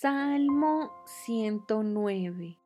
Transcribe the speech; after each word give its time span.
Salmo 0.00 0.94
109 1.04 2.58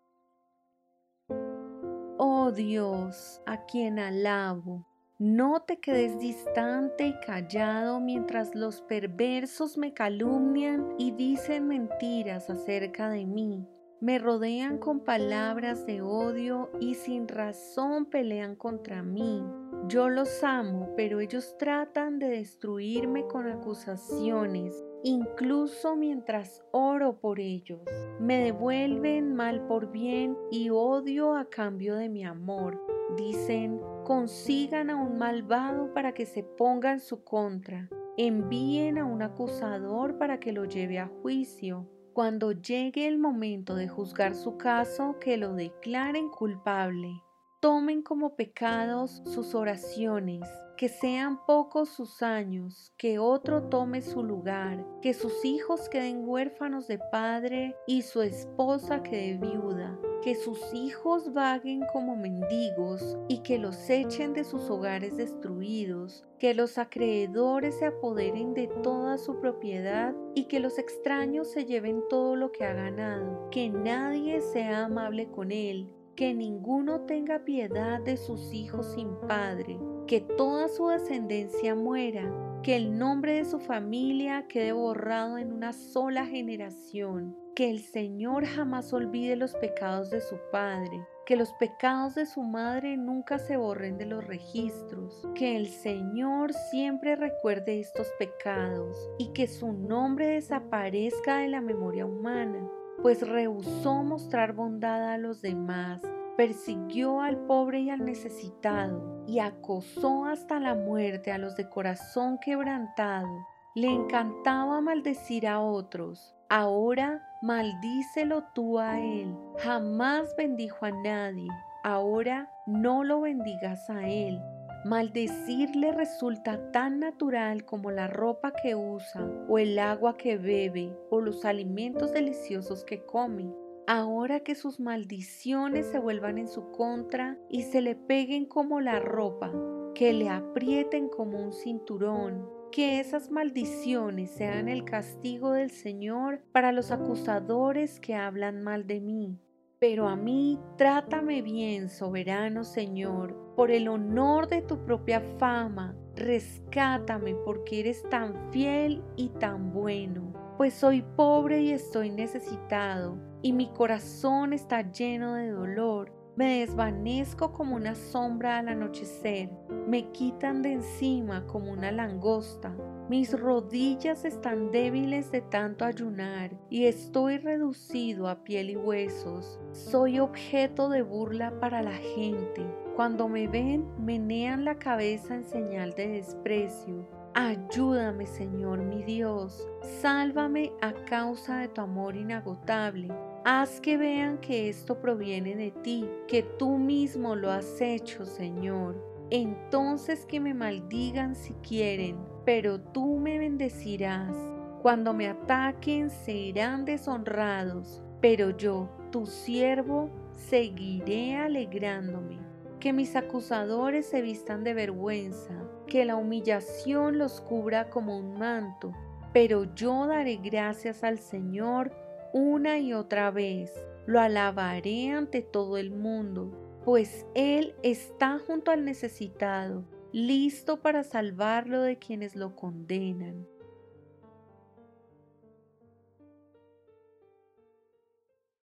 Oh 2.16 2.52
Dios, 2.52 3.42
a 3.44 3.64
quien 3.66 3.98
alabo, 3.98 4.86
no 5.18 5.62
te 5.62 5.80
quedes 5.80 6.16
distante 6.20 7.08
y 7.08 7.18
callado 7.26 7.98
mientras 7.98 8.54
los 8.54 8.82
perversos 8.82 9.76
me 9.76 9.92
calumnian 9.92 10.94
y 10.96 11.10
dicen 11.10 11.66
mentiras 11.66 12.50
acerca 12.50 13.10
de 13.10 13.26
mí. 13.26 13.66
Me 14.00 14.20
rodean 14.20 14.78
con 14.78 15.00
palabras 15.00 15.86
de 15.86 16.02
odio 16.02 16.70
y 16.78 16.94
sin 16.94 17.26
razón 17.26 18.06
pelean 18.06 18.54
contra 18.54 19.02
mí. 19.02 19.42
Yo 19.88 20.08
los 20.08 20.44
amo, 20.44 20.92
pero 20.96 21.18
ellos 21.18 21.56
tratan 21.58 22.20
de 22.20 22.28
destruirme 22.28 23.26
con 23.26 23.48
acusaciones 23.48 24.84
incluso 25.04 25.96
mientras 25.96 26.64
oro 26.72 27.20
por 27.20 27.38
ellos. 27.38 27.80
Me 28.18 28.42
devuelven 28.42 29.34
mal 29.34 29.66
por 29.66 29.92
bien 29.92 30.36
y 30.50 30.70
odio 30.70 31.36
a 31.36 31.44
cambio 31.44 31.94
de 31.94 32.08
mi 32.08 32.24
amor. 32.24 32.80
Dicen, 33.16 33.80
consigan 34.04 34.88
a 34.90 34.96
un 34.96 35.18
malvado 35.18 35.92
para 35.92 36.12
que 36.14 36.24
se 36.24 36.42
ponga 36.42 36.92
en 36.92 37.00
su 37.00 37.22
contra. 37.22 37.88
Envíen 38.16 38.96
a 38.98 39.04
un 39.04 39.22
acusador 39.22 40.16
para 40.18 40.40
que 40.40 40.52
lo 40.52 40.64
lleve 40.64 40.98
a 40.98 41.06
juicio. 41.06 41.86
Cuando 42.14 42.52
llegue 42.52 43.06
el 43.06 43.18
momento 43.18 43.74
de 43.74 43.88
juzgar 43.88 44.34
su 44.34 44.56
caso, 44.56 45.18
que 45.20 45.36
lo 45.36 45.52
declaren 45.52 46.30
culpable. 46.30 47.23
Tomen 47.64 48.02
como 48.02 48.36
pecados 48.36 49.22
sus 49.24 49.54
oraciones 49.54 50.46
que 50.76 50.90
sean 50.90 51.38
pocos 51.46 51.88
sus 51.88 52.22
años, 52.22 52.92
que 52.98 53.18
otro 53.18 53.70
tome 53.70 54.02
su 54.02 54.22
lugar, 54.22 54.84
que 55.00 55.14
sus 55.14 55.46
hijos 55.46 55.88
queden 55.88 56.28
huérfanos 56.28 56.86
de 56.88 56.98
padre 56.98 57.74
y 57.86 58.02
su 58.02 58.20
esposa 58.20 59.02
quede 59.02 59.38
viuda, 59.38 59.98
que 60.22 60.34
sus 60.34 60.74
hijos 60.74 61.32
vaguen 61.32 61.80
como 61.90 62.16
mendigos 62.16 63.16
y 63.28 63.38
que 63.38 63.56
los 63.56 63.88
echen 63.88 64.34
de 64.34 64.44
sus 64.44 64.68
hogares 64.68 65.16
destruidos, 65.16 66.22
que 66.38 66.52
los 66.52 66.76
acreedores 66.76 67.78
se 67.78 67.86
apoderen 67.86 68.52
de 68.52 68.66
toda 68.82 69.16
su 69.16 69.40
propiedad 69.40 70.14
y 70.34 70.48
que 70.48 70.60
los 70.60 70.78
extraños 70.78 71.50
se 71.50 71.64
lleven 71.64 72.02
todo 72.10 72.36
lo 72.36 72.52
que 72.52 72.66
ha 72.66 72.74
ganado, 72.74 73.48
que 73.50 73.70
nadie 73.70 74.42
sea 74.42 74.84
amable 74.84 75.30
con 75.30 75.50
él, 75.50 75.94
que 76.14 76.34
ninguno 76.34 77.00
tenga 77.00 77.44
piedad 77.44 78.00
de 78.00 78.16
sus 78.16 78.52
hijos 78.52 78.94
sin 78.94 79.14
padre, 79.26 79.78
que 80.06 80.20
toda 80.20 80.68
su 80.68 80.88
descendencia 80.88 81.74
muera, 81.74 82.32
que 82.62 82.76
el 82.76 82.96
nombre 82.96 83.34
de 83.34 83.44
su 83.44 83.58
familia 83.58 84.46
quede 84.48 84.72
borrado 84.72 85.38
en 85.38 85.52
una 85.52 85.72
sola 85.72 86.26
generación, 86.26 87.36
que 87.54 87.70
el 87.70 87.80
Señor 87.80 88.46
jamás 88.46 88.92
olvide 88.92 89.36
los 89.36 89.54
pecados 89.54 90.10
de 90.10 90.20
su 90.20 90.36
padre, 90.52 91.06
que 91.26 91.36
los 91.36 91.52
pecados 91.54 92.14
de 92.14 92.26
su 92.26 92.42
madre 92.42 92.96
nunca 92.96 93.38
se 93.38 93.56
borren 93.56 93.98
de 93.98 94.06
los 94.06 94.24
registros, 94.24 95.26
que 95.34 95.56
el 95.56 95.68
Señor 95.68 96.52
siempre 96.70 97.16
recuerde 97.16 97.80
estos 97.80 98.08
pecados 98.18 98.96
y 99.18 99.32
que 99.32 99.46
su 99.46 99.72
nombre 99.72 100.28
desaparezca 100.28 101.38
de 101.38 101.48
la 101.48 101.60
memoria 101.60 102.06
humana 102.06 102.68
pues 103.04 103.20
rehusó 103.20 104.02
mostrar 104.02 104.54
bondad 104.54 105.12
a 105.12 105.18
los 105.18 105.42
demás, 105.42 106.00
persiguió 106.38 107.20
al 107.20 107.36
pobre 107.36 107.80
y 107.80 107.90
al 107.90 108.02
necesitado, 108.02 109.22
y 109.26 109.40
acosó 109.40 110.24
hasta 110.24 110.58
la 110.58 110.74
muerte 110.74 111.30
a 111.30 111.36
los 111.36 111.54
de 111.54 111.68
corazón 111.68 112.38
quebrantado. 112.38 113.28
Le 113.74 113.88
encantaba 113.88 114.80
maldecir 114.80 115.46
a 115.46 115.60
otros, 115.60 116.34
ahora 116.48 117.22
maldícelo 117.42 118.44
tú 118.54 118.78
a 118.78 118.98
él. 118.98 119.36
Jamás 119.58 120.34
bendijo 120.38 120.86
a 120.86 120.90
nadie, 120.90 121.48
ahora 121.82 122.50
no 122.66 123.04
lo 123.04 123.20
bendigas 123.20 123.90
a 123.90 124.08
él. 124.08 124.40
Maldecirle 124.84 125.92
resulta 125.92 126.70
tan 126.70 127.00
natural 127.00 127.64
como 127.64 127.90
la 127.90 128.06
ropa 128.06 128.52
que 128.52 128.74
usa, 128.74 129.26
o 129.48 129.58
el 129.58 129.78
agua 129.78 130.18
que 130.18 130.36
bebe, 130.36 130.94
o 131.08 131.22
los 131.22 131.46
alimentos 131.46 132.12
deliciosos 132.12 132.84
que 132.84 133.02
come. 133.06 133.50
Ahora 133.86 134.40
que 134.40 134.54
sus 134.54 134.80
maldiciones 134.80 135.86
se 135.86 135.98
vuelvan 135.98 136.36
en 136.36 136.48
su 136.48 136.70
contra 136.70 137.38
y 137.48 137.62
se 137.62 137.80
le 137.80 137.94
peguen 137.94 138.44
como 138.44 138.82
la 138.82 139.00
ropa, 139.00 139.52
que 139.94 140.12
le 140.12 140.28
aprieten 140.28 141.08
como 141.08 141.42
un 141.42 141.54
cinturón, 141.54 142.46
que 142.70 143.00
esas 143.00 143.30
maldiciones 143.30 144.32
sean 144.32 144.68
el 144.68 144.84
castigo 144.84 145.52
del 145.52 145.70
Señor 145.70 146.42
para 146.52 146.72
los 146.72 146.90
acusadores 146.90 148.00
que 148.00 148.14
hablan 148.14 148.62
mal 148.62 148.86
de 148.86 149.00
mí. 149.00 149.38
Pero 149.86 150.08
a 150.08 150.16
mí 150.16 150.58
trátame 150.78 151.42
bien, 151.42 151.90
soberano 151.90 152.64
Señor, 152.64 153.52
por 153.54 153.70
el 153.70 153.86
honor 153.88 154.48
de 154.48 154.62
tu 154.62 154.82
propia 154.82 155.20
fama. 155.38 155.94
Rescátame 156.16 157.34
porque 157.44 157.80
eres 157.80 158.02
tan 158.08 158.50
fiel 158.50 159.02
y 159.14 159.28
tan 159.28 159.74
bueno, 159.74 160.32
pues 160.56 160.72
soy 160.72 161.02
pobre 161.02 161.60
y 161.60 161.72
estoy 161.72 162.08
necesitado, 162.08 163.18
y 163.42 163.52
mi 163.52 163.74
corazón 163.74 164.54
está 164.54 164.90
lleno 164.90 165.34
de 165.34 165.50
dolor. 165.50 166.10
Me 166.36 166.60
desvanezco 166.60 167.52
como 167.52 167.76
una 167.76 167.94
sombra 167.94 168.58
al 168.58 168.68
anochecer, 168.68 169.50
me 169.86 170.10
quitan 170.10 170.62
de 170.62 170.72
encima 170.72 171.46
como 171.46 171.70
una 171.70 171.92
langosta. 171.92 172.74
Mis 173.08 173.38
rodillas 173.38 174.24
están 174.24 174.72
débiles 174.72 175.30
de 175.30 175.42
tanto 175.42 175.84
ayunar 175.84 176.50
y 176.70 176.86
estoy 176.86 177.38
reducido 177.38 178.26
a 178.26 178.42
piel 178.42 178.70
y 178.70 178.76
huesos. 178.76 179.60
Soy 179.70 180.18
objeto 180.18 180.88
de 180.88 181.02
burla 181.02 181.60
para 181.60 181.82
la 181.82 181.94
gente. 181.94 182.66
Cuando 182.96 183.28
me 183.28 183.46
ven, 183.46 183.86
menean 184.04 184.64
la 184.64 184.74
cabeza 184.76 185.36
en 185.36 185.44
señal 185.44 185.92
de 185.92 186.08
desprecio. 186.08 187.06
Ayúdame, 187.34 188.26
Señor 188.26 188.78
mi 188.78 189.04
Dios. 189.04 189.68
Sálvame 190.00 190.72
a 190.80 190.92
causa 191.04 191.58
de 191.58 191.68
tu 191.68 191.80
amor 191.80 192.16
inagotable. 192.16 193.08
Haz 193.46 193.78
que 193.78 193.98
vean 193.98 194.38
que 194.38 194.70
esto 194.70 194.98
proviene 195.02 195.54
de 195.54 195.70
ti, 195.70 196.08
que 196.26 196.42
tú 196.42 196.78
mismo 196.78 197.36
lo 197.36 197.50
has 197.50 197.78
hecho, 197.78 198.24
Señor. 198.24 198.96
Entonces 199.28 200.24
que 200.24 200.40
me 200.40 200.54
maldigan 200.54 201.34
si 201.34 201.52
quieren, 201.54 202.16
pero 202.46 202.80
tú 202.80 203.18
me 203.18 203.38
bendecirás. 203.38 204.34
Cuando 204.80 205.12
me 205.12 205.28
ataquen 205.28 206.08
serán 206.08 206.86
deshonrados, 206.86 208.02
pero 208.22 208.48
yo, 208.56 208.88
tu 209.12 209.26
siervo, 209.26 210.08
seguiré 210.32 211.36
alegrándome. 211.36 212.38
Que 212.80 212.94
mis 212.94 213.14
acusadores 213.14 214.06
se 214.06 214.22
vistan 214.22 214.64
de 214.64 214.72
vergüenza, 214.72 215.52
que 215.86 216.06
la 216.06 216.16
humillación 216.16 217.18
los 217.18 217.42
cubra 217.42 217.90
como 217.90 218.16
un 218.16 218.38
manto, 218.38 218.90
pero 219.34 219.64
yo 219.74 220.06
daré 220.06 220.36
gracias 220.36 221.04
al 221.04 221.18
Señor 221.18 222.03
una 222.34 222.80
y 222.80 222.92
otra 222.92 223.30
vez. 223.30 223.72
Lo 224.06 224.20
alabaré 224.20 225.10
ante 225.10 225.40
todo 225.40 225.78
el 225.78 225.92
mundo, 225.92 226.50
pues 226.84 227.24
Él 227.34 227.74
está 227.82 228.40
junto 228.40 228.72
al 228.72 228.84
necesitado, 228.84 229.84
listo 230.12 230.82
para 230.82 231.04
salvarlo 231.04 231.80
de 231.80 231.98
quienes 231.98 232.34
lo 232.34 232.56
condenan. 232.56 233.46